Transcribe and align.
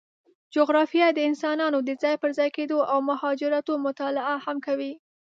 جغرافیه 0.55 1.07
د 1.13 1.19
انسانانو 1.29 1.77
د 1.87 1.89
ځای 2.01 2.15
پر 2.21 2.31
ځای 2.37 2.49
کېدو 2.57 2.77
او 2.91 2.97
مهاجرتونو 3.09 3.83
مطالعه 3.87 4.35
هم 4.45 4.57
کوي. 4.65 4.93